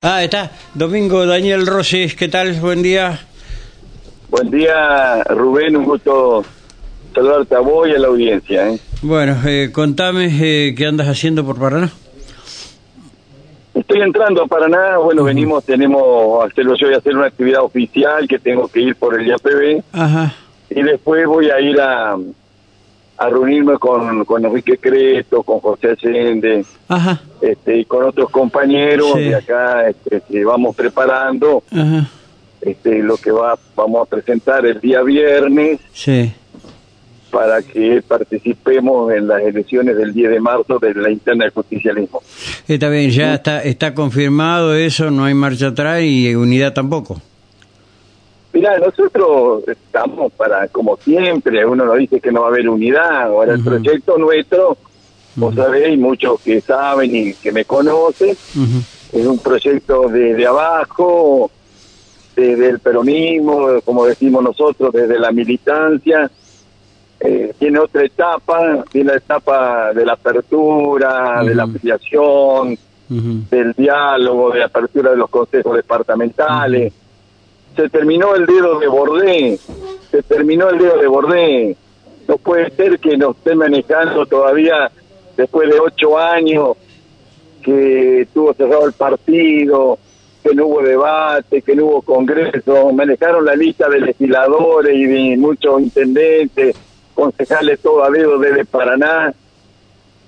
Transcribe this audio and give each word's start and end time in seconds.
Ah, 0.00 0.22
está. 0.22 0.52
Domingo 0.74 1.26
Daniel 1.26 1.66
Rossi, 1.66 2.06
¿qué 2.16 2.28
tal? 2.28 2.52
Buen 2.60 2.84
día. 2.84 3.18
Buen 4.30 4.48
día, 4.48 5.24
Rubén. 5.24 5.76
Un 5.76 5.84
gusto 5.86 6.44
saludarte 7.12 7.56
a 7.56 7.58
vos 7.58 7.88
y 7.88 7.96
a 7.96 7.98
la 7.98 8.06
audiencia. 8.06 8.68
¿eh? 8.68 8.78
Bueno, 9.02 9.36
eh, 9.44 9.70
contame 9.72 10.28
eh, 10.40 10.72
qué 10.76 10.86
andas 10.86 11.08
haciendo 11.08 11.44
por 11.44 11.58
Paraná. 11.58 11.90
Estoy 13.74 14.02
entrando 14.02 14.44
a 14.44 14.46
Paraná. 14.46 14.98
Bueno, 14.98 15.24
venimos, 15.24 15.64
tenemos, 15.64 16.48
hacerlo 16.48 16.76
yo 16.80 16.86
voy 16.86 16.94
a 16.94 16.98
hacer 16.98 17.16
una 17.16 17.26
actividad 17.26 17.64
oficial 17.64 18.28
que 18.28 18.38
tengo 18.38 18.68
que 18.68 18.82
ir 18.82 18.94
por 18.94 19.20
el 19.20 19.26
IAPB. 19.26 19.82
Ajá. 19.90 20.32
Y 20.70 20.80
después 20.80 21.26
voy 21.26 21.50
a 21.50 21.58
ir 21.58 21.80
a, 21.80 22.16
a 23.18 23.28
reunirme 23.28 23.78
con, 23.78 24.24
con 24.24 24.44
Enrique 24.44 24.78
Creto, 24.78 25.42
con 25.42 25.58
José 25.60 25.90
Allende, 26.00 26.64
Ajá. 26.88 27.20
este, 27.40 27.78
y 27.78 27.84
con 27.84 28.04
otros 28.04 28.30
compañeros 28.30 29.12
Sí. 29.14 29.20
de 29.24 29.34
acá 29.34 29.88
este, 29.88 30.22
que 30.30 30.44
vamos 30.44 30.76
preparando 30.76 31.62
Ajá. 31.72 32.08
este, 32.60 33.02
lo 33.02 33.16
que 33.16 33.30
va 33.32 33.58
vamos 33.74 34.06
a 34.06 34.10
presentar 34.10 34.64
el 34.66 34.80
día 34.80 35.02
viernes 35.02 35.80
Sí. 35.92 36.32
para 37.30 37.60
que 37.60 38.02
participemos 38.06 39.12
en 39.12 39.26
las 39.28 39.42
elecciones 39.42 39.96
del 39.96 40.14
10 40.14 40.30
de 40.30 40.40
marzo 40.40 40.78
de 40.78 40.94
la 40.94 41.10
interna 41.10 41.44
del 41.44 41.52
justicialismo. 41.52 42.22
Está 42.68 42.88
bien, 42.88 43.10
ya 43.10 43.34
está, 43.34 43.62
está 43.62 43.94
confirmado 43.94 44.74
eso, 44.74 45.10
no 45.10 45.24
hay 45.24 45.34
marcha 45.34 45.66
atrás 45.68 46.02
y 46.02 46.34
unidad 46.34 46.72
tampoco. 46.72 47.20
Mira, 48.58 48.76
nosotros 48.76 49.62
estamos 49.68 50.32
para, 50.32 50.66
como 50.66 50.96
siempre, 50.96 51.64
uno 51.64 51.84
nos 51.84 51.96
dice 51.96 52.18
que 52.18 52.32
no 52.32 52.40
va 52.40 52.48
a 52.48 52.50
haber 52.50 52.68
unidad, 52.68 53.22
ahora 53.22 53.54
el 53.54 53.62
proyecto 53.62 54.18
nuestro, 54.18 54.76
vos 55.36 55.54
sabéis, 55.54 55.96
muchos 55.96 56.40
que 56.40 56.60
saben 56.60 57.14
y 57.14 57.34
que 57.34 57.52
me 57.52 57.64
conocen, 57.64 58.30
es 58.30 59.26
un 59.26 59.38
proyecto 59.38 60.08
desde 60.08 60.44
abajo, 60.44 61.52
desde 62.34 62.70
el 62.70 62.80
peronismo, 62.80 63.80
como 63.84 64.06
decimos 64.06 64.42
nosotros, 64.42 64.92
desde 64.92 65.20
la 65.20 65.30
militancia. 65.30 66.28
Eh, 67.20 67.54
tiene 67.60 67.78
otra 67.78 68.04
etapa, 68.04 68.84
tiene 68.90 69.12
la 69.12 69.18
etapa 69.18 69.92
de 69.92 70.04
la 70.04 70.14
apertura, 70.14 71.44
de 71.44 71.54
la 71.54 71.62
ampliación, 71.62 72.76
del 73.08 73.72
diálogo, 73.74 74.50
de 74.50 74.64
apertura 74.64 75.12
de 75.12 75.16
los 75.16 75.30
consejos 75.30 75.76
departamentales. 75.76 76.92
Se 77.78 77.88
terminó 77.90 78.34
el 78.34 78.44
dedo 78.44 78.80
de 78.80 78.88
Bordé, 78.88 79.56
se 80.10 80.22
terminó 80.24 80.68
el 80.68 80.78
dedo 80.78 80.98
de 80.98 81.06
Bordé. 81.06 81.76
No 82.26 82.36
puede 82.36 82.70
ser 82.70 82.98
que 82.98 83.16
nos 83.16 83.36
esté 83.36 83.54
manejando 83.54 84.26
todavía 84.26 84.90
después 85.36 85.70
de 85.70 85.78
ocho 85.78 86.18
años 86.18 86.76
que 87.62 88.22
estuvo 88.22 88.52
cerrado 88.54 88.84
el 88.84 88.94
partido, 88.94 89.96
que 90.42 90.56
no 90.56 90.66
hubo 90.66 90.82
debate, 90.82 91.62
que 91.62 91.76
no 91.76 91.84
hubo 91.84 92.02
congreso, 92.02 92.92
manejaron 92.92 93.44
la 93.44 93.54
lista 93.54 93.88
de 93.88 94.00
legisladores 94.00 94.96
y 94.96 95.04
de 95.04 95.36
muchos 95.36 95.80
intendentes, 95.80 96.74
concejales 97.14 97.78
todo 97.78 98.02
a 98.02 98.10
dedo 98.10 98.40
desde 98.40 98.64
Paraná. 98.64 99.32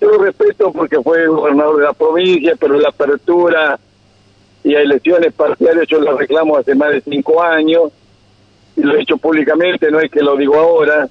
Yo 0.00 0.18
respeto 0.18 0.70
porque 0.70 1.00
fue 1.00 1.26
gobernador 1.26 1.78
de 1.78 1.82
la 1.82 1.94
provincia, 1.94 2.54
pero 2.60 2.78
la 2.78 2.90
apertura 2.90 3.76
y 4.62 4.74
a 4.74 4.80
elecciones 4.80 5.32
parciales 5.32 5.86
yo 5.88 6.00
la 6.00 6.12
reclamo 6.12 6.56
hace 6.56 6.74
más 6.74 6.90
de 6.90 7.00
cinco 7.00 7.42
años 7.42 7.90
y 8.76 8.82
lo 8.82 8.96
he 8.96 9.02
hecho 9.02 9.16
públicamente, 9.16 9.90
no 9.90 10.00
es 10.00 10.10
que 10.10 10.20
lo 10.20 10.36
digo 10.36 10.56
ahora, 10.56 11.08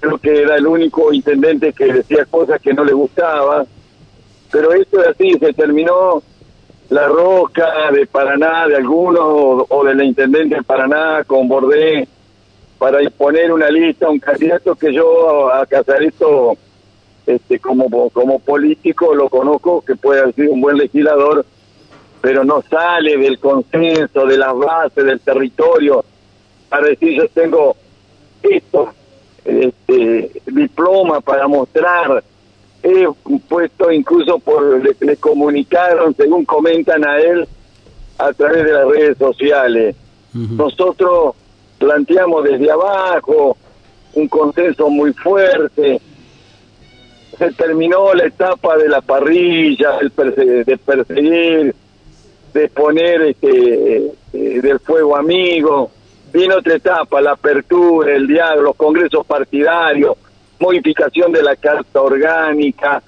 creo 0.00 0.18
que 0.18 0.42
era 0.42 0.56
el 0.56 0.66
único 0.66 1.12
intendente 1.12 1.72
que 1.72 1.92
decía 1.92 2.24
cosas 2.26 2.60
que 2.60 2.74
no 2.74 2.84
le 2.84 2.92
gustaba, 2.92 3.64
pero 4.50 4.72
esto 4.72 5.00
es 5.00 5.08
así, 5.08 5.32
se 5.38 5.52
terminó 5.52 6.22
la 6.90 7.06
roca 7.06 7.90
de 7.92 8.06
Paraná, 8.06 8.66
de 8.66 8.76
algunos, 8.76 9.22
o, 9.22 9.66
o 9.68 9.84
de 9.84 9.94
la 9.94 10.04
intendente 10.04 10.56
de 10.56 10.62
Paraná 10.62 11.22
con 11.26 11.48
Bordé, 11.48 12.08
para 12.78 12.98
poner 13.10 13.52
una 13.52 13.68
lista, 13.68 14.08
un 14.08 14.20
candidato 14.20 14.74
que 14.76 14.92
yo 14.92 15.52
a 15.52 15.66
Casareto, 15.66 16.56
este, 17.26 17.58
como, 17.58 18.08
como 18.10 18.38
político 18.38 19.14
lo 19.14 19.28
conozco, 19.28 19.82
que 19.84 19.96
puede 19.96 20.20
haber 20.20 20.34
sido 20.34 20.52
un 20.52 20.60
buen 20.60 20.78
legislador, 20.78 21.44
pero 22.20 22.44
no 22.44 22.62
sale 22.68 23.16
del 23.16 23.38
consenso, 23.38 24.26
de 24.26 24.36
las 24.38 24.54
bases, 24.56 25.04
del 25.04 25.20
territorio, 25.20 26.04
para 26.68 26.88
decir 26.88 27.14
yo 27.16 27.28
tengo 27.28 27.76
esto, 28.42 28.90
este, 29.44 30.30
diploma 30.46 31.20
para 31.20 31.46
mostrar, 31.48 32.22
he 32.82 33.06
puesto 33.48 33.90
incluso 33.90 34.38
por, 34.38 34.82
le, 34.82 34.94
le 35.00 35.16
comunicaron, 35.16 36.14
según 36.14 36.44
comentan 36.44 37.04
a 37.04 37.18
él, 37.18 37.46
a 38.18 38.32
través 38.32 38.64
de 38.64 38.72
las 38.72 38.88
redes 38.88 39.18
sociales. 39.18 39.96
Nosotros 40.34 41.34
planteamos 41.78 42.44
desde 42.44 42.70
abajo 42.70 43.56
un 44.14 44.28
consenso 44.28 44.90
muy 44.90 45.12
fuerte. 45.12 46.00
Se 47.38 47.52
terminó 47.52 48.12
la 48.14 48.24
etapa 48.26 48.76
de 48.76 48.88
la 48.88 49.00
parrilla, 49.00 49.98
del 49.98 50.12
perse- 50.14 50.64
de 50.64 50.76
perseguir, 50.76 51.74
de 52.52 52.68
poner 52.68 53.22
este, 53.22 53.96
eh, 54.32 54.60
del 54.60 54.80
fuego 54.80 55.16
amigo. 55.16 55.90
Viene 56.32 56.54
otra 56.54 56.74
etapa, 56.76 57.20
la 57.20 57.32
apertura, 57.32 58.14
el 58.14 58.26
diálogo, 58.26 58.62
los 58.62 58.76
congresos 58.76 59.26
partidarios, 59.26 60.16
modificación 60.58 61.32
de 61.32 61.42
la 61.42 61.56
carta 61.56 62.02
orgánica, 62.02 63.02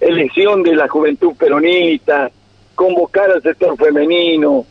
elección 0.00 0.62
de 0.62 0.74
la 0.74 0.88
juventud 0.88 1.34
peronista, 1.36 2.30
convocar 2.74 3.30
al 3.30 3.42
sector 3.42 3.76
femenino, 3.76 4.66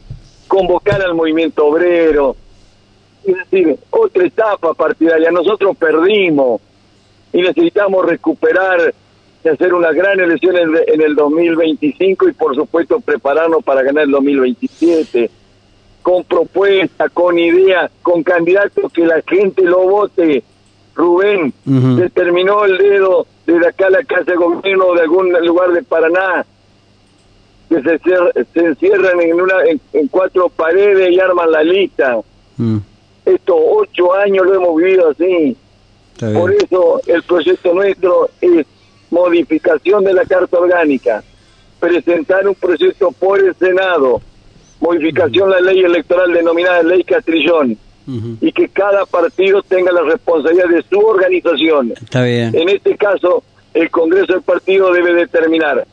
convocar 0.47 1.01
al 1.01 1.15
movimiento 1.15 1.65
obrero, 1.65 2.35
es 3.25 3.35
decir, 3.37 3.77
otra 3.89 4.25
etapa 4.25 4.73
partidaria. 4.73 5.31
Nosotros 5.31 5.77
perdimos 5.77 6.61
y 7.31 7.41
necesitamos 7.41 8.05
recuperar 8.05 8.93
y 9.43 9.49
hacer 9.49 9.73
una 9.73 9.91
gran 9.91 10.19
elección 10.19 10.55
en, 10.57 10.69
en 10.87 11.01
el 11.01 11.15
2025 11.15 12.29
y 12.29 12.33
por 12.33 12.55
supuesto 12.55 12.99
prepararnos 12.99 13.63
para 13.63 13.81
ganar 13.83 14.05
el 14.05 14.11
2027 14.11 15.29
con 16.01 16.23
propuestas, 16.25 17.09
con 17.11 17.37
ideas, 17.39 17.89
con 18.01 18.23
candidatos 18.23 18.91
que 18.91 19.05
la 19.05 19.21
gente 19.27 19.61
lo 19.63 19.79
vote. 19.87 20.43
Rubén, 20.95 21.51
se 21.97 22.09
terminó 22.11 22.65
el 22.65 22.77
dedo 22.77 23.25
desde 23.47 23.67
acá 23.67 23.87
a 23.87 23.89
la 23.89 24.03
casa 24.03 24.25
de 24.31 24.35
gobierno 24.35 24.93
de 24.93 25.01
algún 25.01 25.31
lugar 25.45 25.71
de 25.71 25.81
Paraná, 25.81 26.45
que 27.67 27.81
se, 27.81 27.99
se 28.53 28.59
encierran 28.59 29.19
en, 29.21 29.41
una, 29.41 29.55
en, 29.65 29.81
en 29.93 30.07
cuatro 30.09 30.49
paredes 30.49 31.09
y 31.11 31.19
arman 31.19 31.51
la 31.51 31.63
lista. 31.63 32.19
Mm, 32.57 32.77
Estos 33.25 33.55
ocho 33.57 34.13
años 34.13 34.45
lo 34.45 34.53
hemos 34.55 34.75
vivido 34.77 35.09
así. 35.09 35.57
Por 36.19 36.53
eso 36.53 37.01
el 37.07 37.23
proyecto 37.23 37.73
nuestro 37.73 38.29
es 38.39 38.67
modificación 39.23 40.03
de 40.03 40.13
la 40.13 40.25
Carta 40.25 40.57
Orgánica, 40.59 41.23
presentar 41.79 42.47
un 42.47 42.55
proyecto 42.55 43.11
por 43.11 43.39
el 43.39 43.53
Senado, 43.55 44.21
modificación 44.79 45.49
de 45.51 45.61
la 45.61 45.71
ley 45.71 45.81
electoral 45.83 46.33
denominada 46.33 46.81
Ley 46.81 47.03
Castrillón, 47.03 47.77
y 48.41 48.51
que 48.51 48.67
cada 48.67 49.05
partido 49.05 49.61
tenga 49.61 49.91
la 49.93 50.01
responsabilidad 50.01 50.67
de 50.67 50.83
su 50.89 50.99
organización. 50.99 51.93
Está 52.01 52.23
bien. 52.23 52.53
En 52.53 52.67
este 52.67 52.97
caso, 52.97 53.43
el 53.73 53.89
Congreso 53.89 54.33
del 54.33 54.41
Partido 54.41 54.91
debe 54.91 55.13
determinar 55.13 55.85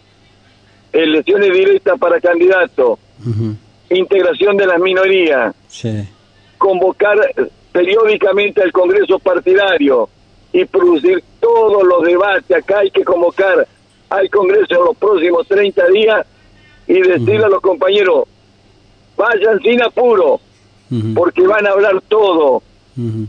elecciones 0.93 1.53
directas 1.53 1.99
para 2.01 2.21
candidatos, 2.21 2.99
Ujú. 3.25 3.55
integración 3.91 4.57
de 4.57 4.67
las 4.67 4.81
minorías, 4.81 5.55
Sí. 5.69 6.09
convocar 6.59 7.17
periódicamente 7.71 8.61
al 8.63 8.73
Congreso 8.73 9.19
partidario 9.21 10.09
y 10.53 10.65
producir 10.65 11.23
todos 11.41 11.83
los 11.85 12.03
debates. 12.03 12.57
Acá 12.57 12.81
hay 12.81 12.91
que 12.91 13.05
convocar 13.05 13.67
al 14.11 14.31
Congreso 14.31 14.75
en 14.75 14.85
los 14.85 14.97
próximos 14.97 15.47
30 15.49 15.87
días 15.89 16.27
y 16.87 17.01
decirle 17.01 17.45
a 17.45 17.49
los 17.49 17.61
compañeros, 17.61 18.25
vayan 19.17 19.61
sin 19.61 19.83
apuro, 19.83 20.41
porque 21.15 21.47
van 21.47 21.67
a 21.67 21.71
hablar 21.71 22.01
todo. 22.09 22.63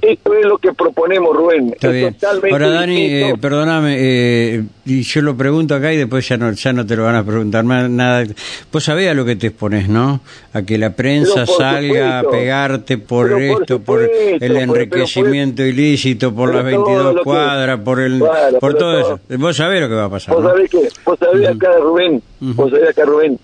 Esto 0.01 0.33
es 0.33 0.45
lo 0.45 0.57
que 0.57 0.73
proponemos, 0.73 1.35
Rubén. 1.35 1.69
Está 1.73 1.87
Es 1.87 1.93
bien. 1.93 2.13
totalmente 2.15 2.51
Ahora, 2.51 2.69
Dani, 2.69 3.05
eh, 3.05 3.33
perdóname, 3.39 3.95
eh, 3.99 4.63
y 4.85 5.01
yo 5.03 5.21
lo 5.21 5.35
pregunto 5.37 5.75
acá 5.75 5.93
y 5.93 5.97
después 5.97 6.27
ya 6.27 6.37
no, 6.37 6.51
ya 6.51 6.73
no 6.73 6.85
te 6.85 6.95
lo 6.95 7.03
van 7.03 7.15
a 7.15 7.23
preguntar 7.23 7.63
más 7.63 7.89
nada. 7.89 8.25
Vos 8.71 8.83
sabés 8.83 9.09
a 9.09 9.13
lo 9.13 9.23
que 9.25 9.35
te 9.35 9.47
expones, 9.47 9.87
¿no? 9.89 10.21
A 10.53 10.61
que 10.63 10.77
la 10.77 10.95
prensa 10.95 11.45
salga 11.45 12.19
a 12.19 12.23
pegarte 12.23 12.97
por 12.97 13.31
esto, 13.41 13.79
por, 13.81 14.01
el 14.01 14.39
pero- 14.39 14.57
enriquecimiento 14.59 15.63
ilícito, 15.65 16.33
por 16.33 16.49
las 16.53 16.63
todo 16.63 16.83
22 16.85 17.03
lo 17.13 17.15
que- 17.19 17.23
cuadras, 17.23 17.79
por 17.79 17.99
el, 17.99 18.19
Claro, 18.19 18.59
por 18.59 18.73
todo 18.75 19.01
todo- 19.01 19.15
eso. 19.27 19.37
Vos 19.39 19.55
sabés 19.57 19.81
lo 19.81 19.87
que 19.89 19.95
va 19.95 20.05
a 20.05 20.09
pasar, 20.09 20.35
Vos 20.35 20.43
¿no? 20.43 20.49
sabés 20.49 20.69
que, 20.69 20.87
vos 21.05 21.19
sabés 21.19 21.47
acá, 21.47 21.69
Rubén, 21.79 22.21
vos 22.39 22.69
sabés 22.71 22.89
acá, 22.89 23.05
Rubén, 23.05 23.39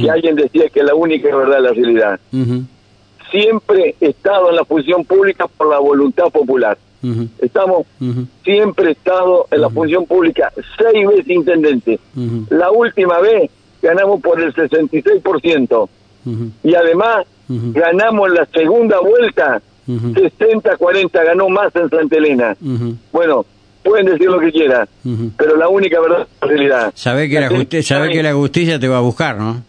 que 0.00 0.10
alguien 0.10 0.36
decía 0.36 0.68
que 0.68 0.82
la 0.82 0.94
única 0.94 1.34
verdad 1.36 1.58
es 1.58 1.62
la 1.62 1.72
realidad. 1.72 2.20
Siempre 3.30 3.94
he 4.00 4.08
estado 4.08 4.50
en 4.50 4.56
la 4.56 4.64
función 4.64 5.04
pública 5.04 5.46
por 5.48 5.68
la 5.70 5.78
voluntad 5.78 6.26
popular. 6.30 6.78
Estamos 7.40 7.86
siempre 8.44 8.88
he 8.88 8.92
estado 8.92 9.46
en 9.50 9.60
la 9.60 9.70
función 9.70 10.06
pública, 10.06 10.52
seis 10.76 11.06
veces 11.06 11.28
intendente. 11.28 12.00
La 12.50 12.70
última 12.72 13.20
vez 13.20 13.50
ganamos 13.82 14.20
por 14.20 14.40
el 14.40 14.52
66%. 14.54 15.88
Ujú. 16.28 16.50
y 16.64 16.74
además 16.74 17.24
ganamos 17.48 18.28
la 18.32 18.44
segunda 18.46 18.98
vuelta, 18.98 19.62
Ujú. 19.86 20.08
60-40 20.14 21.12
ganó 21.24 21.48
más 21.48 21.74
en 21.76 21.88
Santa 21.88 22.16
Elena. 22.16 22.56
Bueno, 23.12 23.46
pueden 23.84 24.06
decir 24.06 24.28
lo 24.28 24.40
que 24.40 24.50
quieran, 24.50 24.88
pero 25.36 25.56
la 25.56 25.68
única 25.68 26.00
verdad 26.00 26.22
es 26.22 26.28
la 26.40 26.48
realidad. 26.48 26.92
Sabe 26.96 27.28
que 27.28 27.38
la, 27.40 27.48
justi- 27.48 27.82
sabe 27.82 28.10
que 28.10 28.24
la 28.24 28.34
justicia 28.34 28.80
te 28.80 28.88
va 28.88 28.96
a 28.98 29.02
buscar, 29.02 29.36
¿no? 29.38 29.62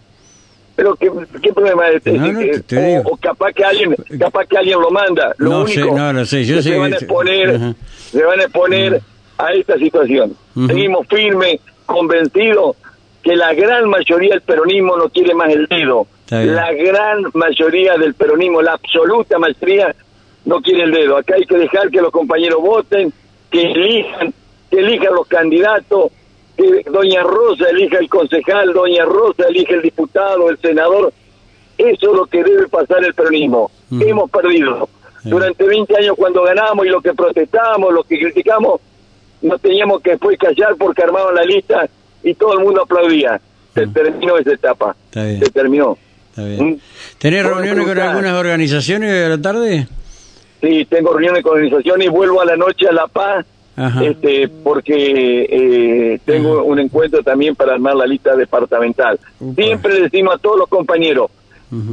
Pero 0.78 0.96
qué, 0.96 1.12
qué 1.42 1.52
problema 1.54 1.90
es, 1.90 2.06
No, 2.06 2.32
no, 2.32 2.40
te- 2.40 2.60
te 2.62 3.00
o, 3.00 3.02
o 3.10 3.18
capaz 3.18 3.52
que 3.52 3.66
alguien 3.66 3.96
capaz 4.20 4.46
que 4.46 4.58
alguien 4.60 4.80
lo 4.80 4.90
manda. 4.92 5.34
Lo 5.40 5.50
No 5.50 5.62
único 5.64 5.90
sé, 5.90 5.92
no 5.92 6.14
lo 6.14 6.26
sé, 6.26 6.46
yo 6.46 6.56
que 6.58 6.62
sé 6.62 6.70
se 6.70 6.78
van 6.78 6.94
a 6.94 6.96
exponer 6.98 7.74
se 8.12 8.24
van 8.24 8.40
a 8.40 8.44
exponer 8.44 9.02
a 9.40 9.54
esta 9.54 9.76
situación. 9.78 10.36
Seguimos 10.68 11.06
firmes 11.08 11.60
convencidos 11.86 12.76
que 13.24 13.36
la 13.36 13.54
gran 13.54 13.90
mayoría 13.90 14.30
del 14.36 14.42
peronismo 14.42 14.96
no 14.98 15.10
quiere 15.10 15.34
más 15.34 15.50
el 15.50 15.66
dedo. 15.68 16.08
La 16.30 16.72
gran 16.74 17.24
mayoría 17.34 17.98
del 17.98 18.14
peronismo 18.14 18.62
la 18.62 18.74
absoluta 18.74 19.40
mayoría 19.40 19.96
no 20.46 20.62
quiere 20.62 20.84
el 20.84 20.92
dedo. 20.92 21.18
Acá 21.18 21.36
hay 21.36 21.46
que 21.46 21.58
dejar 21.58 21.90
que 21.90 22.02
los 22.02 22.12
compañeros 22.12 22.62
voten 22.62 23.12
que 23.50 23.62
elijan 23.72 24.34
que 24.70 24.80
elijan 24.80 25.16
los 25.16 25.28
candidatos 25.28 26.12
que 26.58 26.90
doña 26.90 27.24
Rosa 27.24 27.70
elija 27.70 28.00
el 28.00 28.10
concejal, 28.10 28.74
doña 28.74 29.06
Rosa 29.06 29.48
elige 29.48 29.76
el 29.76 29.82
diputado, 29.84 30.50
el 30.50 30.58
senador. 30.58 31.14
Eso 31.78 32.12
es 32.12 32.18
lo 32.18 32.26
que 32.26 32.44
debe 32.44 32.68
pasar 32.68 33.04
el 33.06 33.14
peronismo. 33.14 33.70
Ujú. 33.92 34.02
Hemos 34.04 34.32
perdido. 34.32 34.90
Sí. 35.24 35.30
Durante 35.30 35.64
20 35.64 35.96
años 35.98 36.16
cuando 36.18 36.44
ganamos 36.44 36.86
y 36.86 36.90
lo 36.90 37.02
que 37.02 37.14
protestábamos, 37.14 37.94
lo 37.94 38.04
que 38.04 38.18
criticamos, 38.20 38.82
nos 39.42 39.62
teníamos 39.62 40.02
que 40.02 40.12
después 40.12 40.38
callar 40.40 40.76
porque 40.78 41.04
armaban 41.04 41.36
la 41.36 41.44
lista 41.44 41.88
y 42.24 42.34
todo 42.34 42.54
el 42.58 42.66
mundo 42.66 42.82
aplaudía. 42.82 43.40
Se 43.76 43.84
Ujú. 43.84 43.94
terminó 43.94 44.38
esa 44.38 44.54
etapa. 44.54 44.96
Está 45.10 45.24
bien. 45.26 45.40
Se 45.40 45.52
terminó. 45.52 45.98
Está 46.32 46.44
bien. 46.46 46.70
Mm. 46.72 46.80
¿Tenés 47.20 47.46
reuniones 47.46 47.86
con 47.88 48.00
algunas 48.00 48.34
organizaciones 48.34 49.26
a 49.26 49.30
la 49.30 49.42
tarde? 49.42 49.88
Sí, 50.62 50.86
tengo 50.90 51.12
reuniones 51.14 51.44
con 51.44 51.54
organizaciones 51.54 52.08
y 52.08 52.10
vuelvo 52.10 52.42
a 52.42 52.46
la 52.46 52.56
noche 52.56 52.88
a 52.88 52.92
La 52.92 53.06
Paz, 53.08 53.46
Ajá. 53.80 54.04
este, 54.04 54.48
porque 54.50 55.46
eh, 55.50 56.20
tengo 56.26 56.64
un 56.64 56.80
encuentro 56.80 57.22
también 57.24 57.56
para 57.56 57.74
armar 57.76 57.96
la 57.96 58.06
lista 58.08 58.36
departamental. 58.36 59.20
Upa. 59.40 59.62
Siempre 59.64 59.94
le 59.94 60.02
decimos 60.02 60.36
a 60.36 60.38
todos 60.40 60.58
los 60.58 60.68
compañeros, 60.68 61.30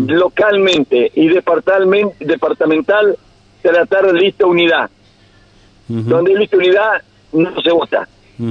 localmente 0.06 1.10
y 1.14 1.28
departamental, 1.28 3.16
tratar 3.62 4.06
de 4.06 4.12
lista 4.18 4.46
unidad. 4.46 4.90
Donde 5.88 6.32
hay 6.32 6.38
lista 6.38 6.56
unidad, 6.56 7.02
no 7.32 7.60
se 7.62 7.70
vota. 7.70 8.08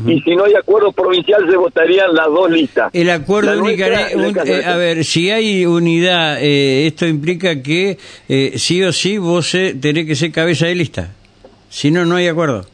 Y 0.07 0.21
si 0.21 0.33
no 0.35 0.45
hay 0.45 0.53
acuerdo 0.53 0.93
provincial, 0.93 1.45
se 1.49 1.57
votarían 1.57 2.13
las 2.13 2.27
dos 2.27 2.49
listas. 2.49 2.89
El 2.93 3.09
acuerdo 3.09 3.59
única, 3.61 3.87
un- 4.15 4.37
eh, 4.47 4.63
a 4.65 4.77
ver, 4.77 5.03
si 5.03 5.29
hay 5.29 5.65
unidad, 5.65 6.37
eh, 6.41 6.87
esto 6.87 7.05
implica 7.05 7.61
que 7.61 7.97
eh, 8.29 8.53
sí 8.55 8.81
o 8.83 8.93
sí 8.93 9.17
vos 9.17 9.53
eh, 9.55 9.75
tenés 9.79 10.05
que 10.05 10.15
ser 10.15 10.31
cabeza 10.31 10.67
de 10.67 10.75
lista. 10.75 11.09
Si 11.69 11.91
no, 11.91 12.05
no 12.05 12.15
hay 12.15 12.27
acuerdo. 12.27 12.65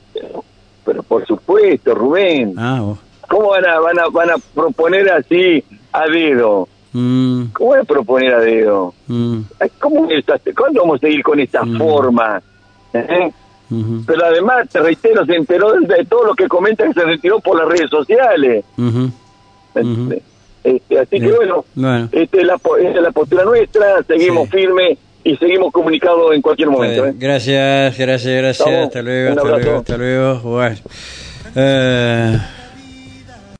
Supuesto, 1.60 1.96
Rubén. 1.96 2.54
Ah. 2.58 2.94
¿Cómo 3.28 3.50
van 3.50 3.66
a, 3.66 3.80
van 3.80 4.00
a, 4.00 4.08
van 4.08 4.30
a 4.32 4.36
proponer 4.56 5.10
así 5.12 5.64
a 5.92 6.08
dedo? 6.08 6.68
Mm, 6.94 7.46
¿Cómo 7.54 7.70
van 7.72 7.82
a 7.82 7.84
proponer 7.84 8.34
a 8.34 8.40
dedo? 8.40 8.94
mm, 9.08 9.40
¿Cómo 9.80 10.10
es 10.10 10.20
esta- 10.20 10.40
¿Cuándo 10.58 10.82
vamos 10.82 10.98
a 10.98 11.00
seguir 11.02 11.22
con 11.24 11.40
esta 11.40 11.64
Mm. 11.64 11.78
forma? 11.78 12.42
¿Eh? 12.94 13.32
Pero 14.08 14.26
además, 14.26 14.68
te 14.70 14.80
reitero, 14.80 15.24
se 15.26 15.36
enteró 15.36 15.74
de, 15.74 16.04
todo 16.06 16.24
lo 16.26 16.34
que 16.34 16.48
comentan 16.48 16.92
que 16.92 17.02
se 17.02 17.06
retiró 17.06 17.40
por 17.40 17.56
las 17.56 17.68
redes 17.68 17.90
sociales. 17.92 18.66
Ujú. 18.76 19.12
Este, 20.64 21.00
así 21.00 21.10
que 21.12 21.20
Bien. 21.20 21.36
bueno, 21.36 21.66
Bueno. 21.76 22.10
este, 22.12 22.42
es 22.42 22.48
la, 22.48 22.58
po- 22.58 22.78
esta 22.78 22.98
es 22.98 23.02
la 23.04 23.12
postura 23.12 23.44
nuestra, 23.46 24.02
seguimos 24.08 24.50
Sí. 24.50 24.58
firmes 24.58 24.98
y 25.24 25.36
seguimos 25.38 25.72
comunicados 25.72 26.34
en 26.34 26.42
cualquier 26.42 26.70
momento. 26.70 27.06
¿eh? 27.06 27.14
Gracias, 27.16 27.96
gracias, 27.98 28.38
gracias. 28.42 28.68
Hasta 28.88 29.02
luego, 29.04 29.32
Un 29.34 29.38
hasta 29.38 29.42
abrazo. 29.50 29.64
luego, 29.64 29.80
hasta 29.80 29.98
luego. 29.98 30.40
Bueno. 30.40 30.76
Eh, 31.56 32.40